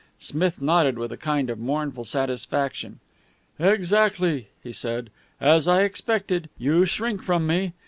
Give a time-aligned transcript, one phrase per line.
[0.17, 2.99] Smith nodded with a kind of mournful satisfaction.
[3.59, 5.11] "Exactly!" he said.
[5.39, 6.49] "As I expected!
[6.57, 7.73] You shrink from me.